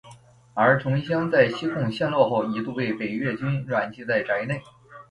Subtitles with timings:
[0.55, 4.59] 而陈文香在西贡陷落后一度被北越军软禁在宅内。